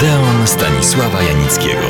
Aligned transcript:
Odeon 0.00 0.46
Stanisława 0.46 1.22
Janickiego. 1.22 1.86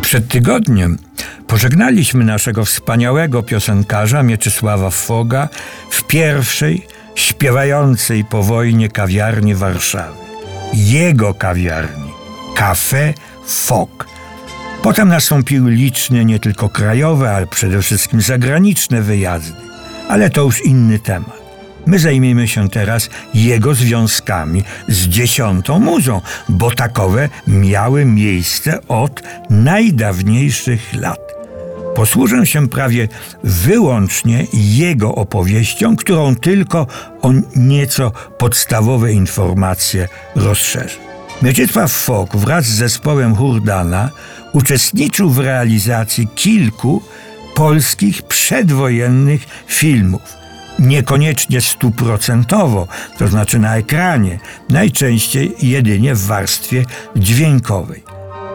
Przed 0.00 0.28
tygodniem 0.28 0.98
pożegnaliśmy 1.46 2.24
naszego 2.24 2.64
wspaniałego 2.64 3.42
piosenkarza 3.42 4.22
Mieczysława 4.22 4.90
Foga 4.90 5.48
w 5.90 6.02
pierwszej 6.02 6.86
śpiewającej 7.14 8.24
po 8.24 8.42
wojnie 8.42 8.88
kawiarni 8.88 9.54
Warszawy. 9.54 10.18
Jego 10.74 11.34
kawiarni, 11.34 12.12
Café 12.56 13.12
Fog. 13.46 14.06
Potem 14.82 15.08
nastąpiły 15.08 15.70
liczne 15.70 16.24
nie 16.24 16.38
tylko 16.38 16.68
krajowe, 16.68 17.30
ale 17.30 17.46
przede 17.46 17.82
wszystkim 17.82 18.20
zagraniczne 18.20 19.02
wyjazdy. 19.02 19.60
Ale 20.08 20.30
to 20.30 20.42
już 20.42 20.64
inny 20.64 20.98
temat. 20.98 21.43
My 21.86 21.98
zajmiemy 21.98 22.48
się 22.48 22.68
teraz 22.68 23.10
jego 23.34 23.74
związkami 23.74 24.62
z 24.88 25.08
dziesiątą 25.08 25.78
muzą, 25.78 26.20
bo 26.48 26.70
takowe 26.70 27.28
miały 27.46 28.04
miejsce 28.04 28.88
od 28.88 29.22
najdawniejszych 29.50 30.94
lat. 30.94 31.34
Posłużę 31.94 32.46
się 32.46 32.68
prawie 32.68 33.08
wyłącznie 33.44 34.46
jego 34.52 35.14
opowieścią, 35.14 35.96
którą 35.96 36.36
tylko 36.36 36.86
o 37.22 37.32
nieco 37.56 38.12
podstawowe 38.38 39.12
informacje 39.12 40.08
rozszerzę. 40.36 40.96
Mieczysław 41.42 41.92
Fok 41.92 42.36
wraz 42.36 42.64
z 42.64 42.74
zespołem 42.74 43.36
Hurdana 43.36 44.10
uczestniczył 44.52 45.30
w 45.30 45.38
realizacji 45.38 46.28
kilku 46.34 47.02
polskich 47.54 48.22
przedwojennych 48.22 49.46
filmów 49.66 50.43
niekoniecznie 50.78 51.60
stuprocentowo, 51.60 52.88
to 53.18 53.28
znaczy 53.28 53.58
na 53.58 53.76
ekranie, 53.76 54.38
najczęściej 54.68 55.54
jedynie 55.62 56.14
w 56.14 56.26
warstwie 56.26 56.84
dźwiękowej. 57.16 58.04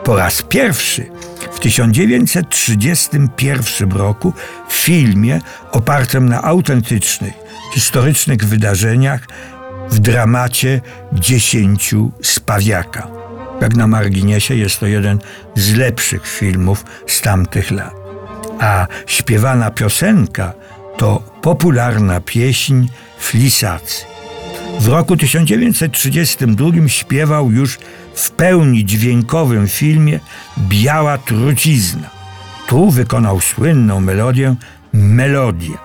Po 0.03 0.16
raz 0.16 0.42
pierwszy 0.42 1.06
w 1.52 1.59
1931 1.59 3.92
roku 3.92 4.34
w 4.67 4.73
filmie 4.73 5.42
opartym 5.72 6.30
na 6.30 6.44
autentycznych, 6.44 7.34
historycznych 7.73 8.45
wydarzeniach 8.45 9.28
w 9.90 10.00
dramacie 10.00 10.81
Dziesięciu 11.14 12.12
Spawiaka. 12.23 13.08
Jak 13.62 13.75
na 13.75 13.88
marginesie 13.88 14.56
jest 14.56 14.80
to 14.80 14.88
jeden 14.88 15.20
z 15.56 15.75
lepszych 15.75 16.28
filmów 16.28 16.86
z 17.08 17.22
tamtych 17.22 17.72
lat. 17.72 17.94
A 18.59 18.88
śpiewana 19.06 19.72
piosenka 19.72 20.53
to 21.00 21.23
popularna 21.42 22.19
pieśń 22.19 22.88
Flisacy. 23.19 24.05
W 24.80 24.88
roku 24.88 25.17
1932 25.17 26.88
śpiewał 26.88 27.52
już 27.52 27.80
w 28.16 28.31
pełni 28.31 28.86
dźwiękowym 28.86 29.67
filmie 29.67 30.19
Biała 30.58 31.17
Trucizna. 31.17 32.09
Tu 32.67 32.91
wykonał 32.91 33.39
słynną 33.39 34.02
melodię 34.02 34.56
Melodię. 34.94 35.78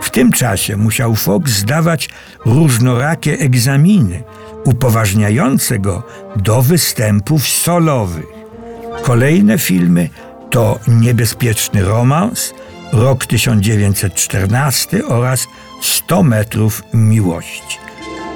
W 0.00 0.10
tym 0.10 0.32
czasie 0.32 0.76
musiał 0.76 1.14
Fox 1.14 1.50
zdawać 1.50 2.08
różnorakie 2.44 3.38
egzaminy 3.38 4.22
upoważniające 4.64 5.78
go 5.78 6.02
do 6.36 6.62
występów 6.62 7.48
solowych. 7.48 8.26
Kolejne 9.02 9.58
filmy 9.58 10.08
to 10.50 10.78
Niebezpieczny 10.88 11.82
romans, 11.82 12.54
rok 12.92 13.26
1914 13.26 15.06
oraz 15.06 15.46
100 15.82 16.22
metrów 16.22 16.82
miłości. 16.94 17.78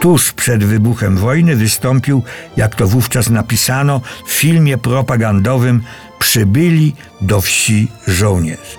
Tuż 0.01 0.33
przed 0.33 0.65
wybuchem 0.65 1.17
wojny 1.17 1.57
wystąpił, 1.57 2.23
jak 2.57 2.75
to 2.75 2.87
wówczas 2.87 3.31
napisano, 3.31 4.01
w 4.27 4.33
filmie 4.33 4.79
propagandowym 4.79 5.83
Przybyli 6.19 6.94
do 7.21 7.41
wsi 7.41 7.89
żołnierze. 8.06 8.77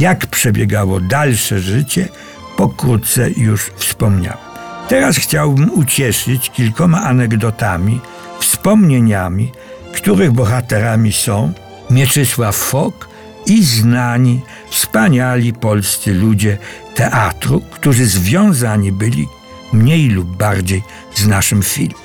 Jak 0.00 0.26
przebiegało 0.26 1.00
dalsze 1.00 1.60
życie, 1.60 2.08
pokrótce 2.56 3.30
już 3.30 3.70
wspomniałem. 3.76 4.38
Teraz 4.88 5.16
chciałbym 5.16 5.70
ucieszyć 5.70 6.50
kilkoma 6.50 7.02
anegdotami, 7.02 8.00
wspomnieniami, 8.40 9.52
których 9.94 10.32
bohaterami 10.32 11.12
są 11.12 11.52
Mieczysław 11.90 12.56
Fok 12.56 13.08
i 13.48 13.64
znani, 13.64 14.40
wspaniali 14.70 15.52
polscy 15.52 16.14
ludzie 16.14 16.58
teatru, 16.94 17.62
którzy 17.70 18.06
związani 18.06 18.92
byli 18.92 19.28
mniej 19.72 20.08
lub 20.08 20.36
bardziej 20.36 20.82
z 21.14 21.26
naszym 21.26 21.62
filmem. 21.62 21.98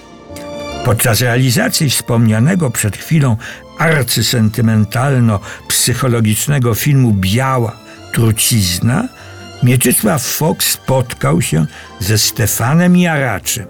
Podczas 0.85 1.21
realizacji 1.21 1.89
wspomnianego 1.89 2.69
przed 2.69 2.97
chwilą 2.97 3.37
arcysentymentalno-psychologicznego 3.79 6.75
filmu 6.75 7.13
Biała 7.13 7.77
Trucizna 8.13 9.07
Mieczysław 9.63 10.23
Fox 10.23 10.71
spotkał 10.71 11.41
się 11.41 11.65
ze 11.99 12.17
Stefanem 12.17 12.97
Jaraczem, 12.97 13.65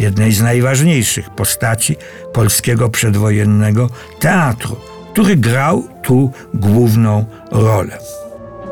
jednej 0.00 0.32
z 0.32 0.42
najważniejszych 0.42 1.30
postaci 1.30 1.96
polskiego 2.32 2.88
przedwojennego 2.88 3.90
teatru, 4.20 4.76
który 5.12 5.36
grał 5.36 5.88
tu 6.02 6.32
główną 6.54 7.24
rolę. 7.50 7.98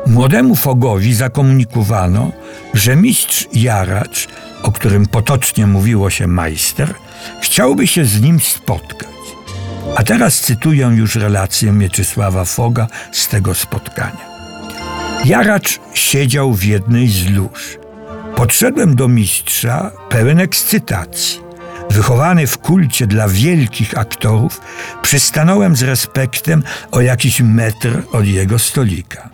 Młodemu 0.07 0.55
Fogowi 0.55 1.13
zakomunikowano, 1.13 2.31
że 2.73 2.95
mistrz 2.95 3.47
Jaracz, 3.53 4.27
o 4.63 4.71
którym 4.71 5.05
potocznie 5.05 5.67
mówiło 5.67 6.09
się 6.09 6.27
majster, 6.27 6.93
chciałby 7.41 7.87
się 7.87 8.05
z 8.05 8.21
nim 8.21 8.39
spotkać. 8.39 9.09
A 9.95 10.03
teraz 10.03 10.39
cytuję 10.39 10.91
już 10.95 11.15
relację 11.15 11.71
Mieczysława 11.71 12.45
Foga 12.45 12.87
z 13.11 13.27
tego 13.27 13.55
spotkania. 13.55 14.29
Jaracz 15.25 15.79
siedział 15.93 16.53
w 16.53 16.63
jednej 16.63 17.07
z 17.07 17.29
lóż. 17.29 17.77
Podszedłem 18.35 18.95
do 18.95 19.07
mistrza 19.07 19.91
pełen 20.09 20.39
ekscytacji. 20.39 21.48
Wychowany 21.89 22.47
w 22.47 22.57
kulcie 22.57 23.07
dla 23.07 23.27
wielkich 23.27 23.97
aktorów, 23.97 24.61
przystanąłem 25.01 25.75
z 25.75 25.81
respektem 25.81 26.63
o 26.91 27.01
jakiś 27.01 27.41
metr 27.41 28.01
od 28.11 28.25
jego 28.25 28.59
stolika. 28.59 29.29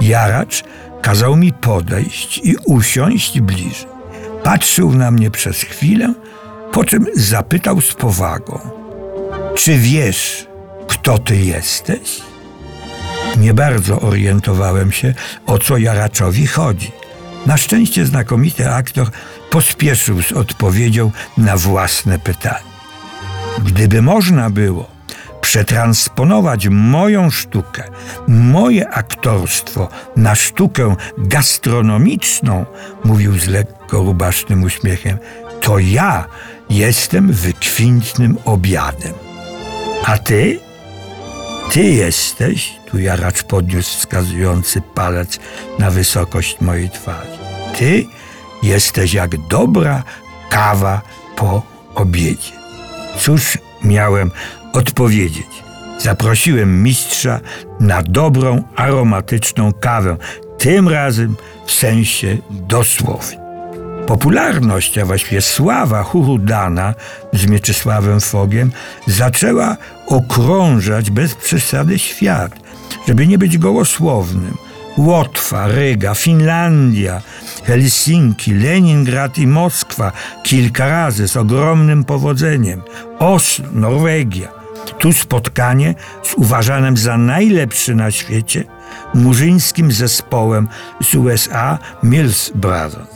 Jaracz 0.00 0.64
kazał 1.02 1.36
mi 1.36 1.52
podejść 1.52 2.40
i 2.44 2.56
usiąść 2.64 3.40
bliżej. 3.40 3.94
Patrzył 4.42 4.92
na 4.92 5.10
mnie 5.10 5.30
przez 5.30 5.62
chwilę, 5.62 6.14
po 6.72 6.84
czym 6.84 7.06
zapytał 7.14 7.80
z 7.80 7.94
powagą: 7.94 8.58
Czy 9.54 9.78
wiesz, 9.78 10.46
kto 10.88 11.18
ty 11.18 11.36
jesteś? 11.36 12.20
Nie 13.36 13.54
bardzo 13.54 14.00
orientowałem 14.00 14.92
się, 14.92 15.14
o 15.46 15.58
co 15.58 15.76
Jaraczowi 15.76 16.46
chodzi. 16.46 16.92
Na 17.46 17.56
szczęście 17.56 18.06
znakomity 18.06 18.70
aktor 18.70 19.10
pospieszył 19.54 20.22
z 20.22 20.32
odpowiedzią 20.32 21.10
na 21.36 21.56
własne 21.56 22.18
pytanie. 22.18 22.74
Gdyby 23.64 24.02
można 24.02 24.50
było 24.50 24.90
przetransponować 25.40 26.68
moją 26.70 27.30
sztukę, 27.30 27.84
moje 28.28 28.88
aktorstwo 28.88 29.88
na 30.16 30.34
sztukę 30.34 30.96
gastronomiczną, 31.18 32.66
mówił 33.04 33.38
z 33.38 33.46
lekko 33.46 33.98
rubasznym 33.98 34.62
uśmiechem, 34.62 35.18
to 35.60 35.78
ja 35.78 36.26
jestem 36.70 37.32
wykwintnym 37.32 38.38
obiadem. 38.44 39.12
A 40.04 40.18
ty? 40.18 40.60
Ty 41.72 41.82
jesteś, 41.82 42.72
tu 42.90 42.98
Jaracz 42.98 43.42
podniósł 43.42 43.98
wskazujący 43.98 44.80
palec 44.94 45.38
na 45.78 45.90
wysokość 45.90 46.60
mojej 46.60 46.90
twarzy. 46.90 47.38
Ty 47.78 48.04
jesteś 48.64 49.14
jak 49.14 49.46
dobra 49.46 50.02
kawa 50.50 51.00
po 51.36 51.62
obiedzie. 51.94 52.52
Cóż 53.18 53.58
miałem 53.84 54.30
odpowiedzieć? 54.72 55.64
Zaprosiłem 55.98 56.82
mistrza 56.82 57.40
na 57.80 58.02
dobrą, 58.02 58.62
aromatyczną 58.76 59.72
kawę, 59.72 60.16
tym 60.58 60.88
razem 60.88 61.36
w 61.66 61.72
sensie 61.72 62.38
dosłownym. 62.50 63.44
Popularność, 64.06 64.98
a 64.98 65.04
właściwie 65.04 65.42
sława 65.42 66.02
Hurudana 66.02 66.94
z 67.32 67.46
Mieczysławem 67.46 68.20
Fogiem 68.20 68.70
zaczęła 69.06 69.76
okrążać 70.06 71.10
bez 71.10 71.34
przesady 71.34 71.98
świat, 71.98 72.52
żeby 73.08 73.26
nie 73.26 73.38
być 73.38 73.58
gołosłownym. 73.58 74.56
Łotwa, 74.96 75.66
Ryga, 75.66 76.14
Finlandia, 76.14 77.22
Helsinki, 77.64 78.54
Leningrad 78.54 79.38
i 79.38 79.46
Moskwa 79.46 80.12
kilka 80.42 80.88
razy 80.88 81.28
z 81.28 81.36
ogromnym 81.36 82.04
powodzeniem, 82.04 82.82
Oslo, 83.18 83.66
Norwegia. 83.72 84.48
Tu 84.98 85.12
spotkanie 85.12 85.94
z 86.22 86.34
uważanym 86.34 86.96
za 86.96 87.18
najlepszy 87.18 87.94
na 87.94 88.10
świecie 88.10 88.64
murzyńskim 89.14 89.92
zespołem 89.92 90.68
z 91.02 91.14
USA 91.14 91.78
Mills 92.02 92.50
Brothers. 92.54 93.08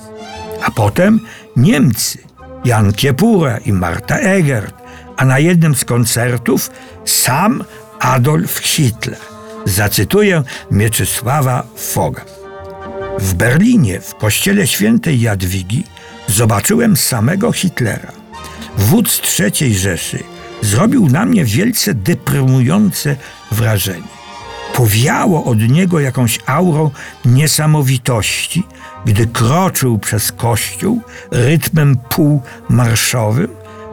A 0.62 0.70
potem 0.70 1.20
Niemcy, 1.56 2.18
Jan 2.64 2.92
Kiepura 2.92 3.58
i 3.58 3.72
Marta 3.72 4.16
Egert, 4.16 4.74
a 5.16 5.24
na 5.24 5.38
jednym 5.38 5.74
z 5.74 5.84
koncertów 5.84 6.70
sam 7.04 7.64
Adolf 8.00 8.58
Hitler. 8.58 9.27
Zacytuję 9.68 10.42
Mieczysława 10.70 11.66
Foga. 11.76 12.24
W 13.18 13.34
Berlinie, 13.34 14.00
w 14.00 14.14
kościele 14.14 14.66
świętej 14.66 15.20
Jadwigi, 15.20 15.84
zobaczyłem 16.26 16.96
samego 16.96 17.52
Hitlera. 17.52 18.12
Wódz 18.78 19.40
III 19.40 19.74
Rzeszy 19.74 20.22
zrobił 20.60 21.08
na 21.08 21.24
mnie 21.24 21.44
wielce 21.44 21.94
deprymujące 21.94 23.16
wrażenie. 23.52 24.08
Powiało 24.74 25.44
od 25.44 25.58
niego 25.58 26.00
jakąś 26.00 26.38
aurą 26.46 26.90
niesamowitości, 27.24 28.62
gdy 29.04 29.26
kroczył 29.26 29.98
przez 29.98 30.32
kościół 30.32 31.02
rytmem 31.30 31.96
półmarszowym, 31.96 33.48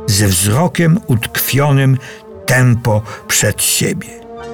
ze 0.08 0.28
wzrokiem 0.28 1.00
utkwionym 1.08 1.98
tempo 2.46 3.02
przed 3.28 3.64
siebie. 3.64 4.08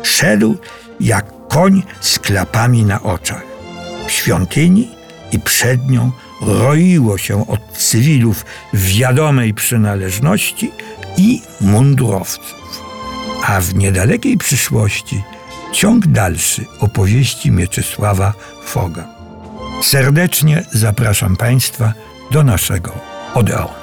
Szedł 0.04 0.58
jak 1.02 1.26
koń 1.48 1.84
z 2.02 2.20
klapami 2.20 2.84
na 2.84 3.04
oczach. 3.04 3.44
W 4.08 4.12
świątyni 4.12 4.90
i 5.32 5.40
przed 5.40 5.90
nią 5.90 6.12
roiło 6.42 7.18
się 7.18 7.48
od 7.48 7.60
cywilów 7.78 8.46
wiadomej 8.74 9.54
przynależności 9.54 10.72
i 11.18 11.42
mundurowców. 11.62 12.56
A 13.46 13.62
w 13.62 13.76
niedalekiej 13.76 14.38
przyszłości 14.38 15.24
ciąg 15.72 16.08
dalszy 16.08 16.66
opowieści 16.80 17.52
Mieczysława 17.52 18.34
Foga. 18.64 19.08
Serdecznie 19.82 20.64
zapraszam 20.72 21.36
Państwa 21.36 21.94
do 22.32 22.44
naszego 22.44 22.92
Odeonu. 23.34 23.81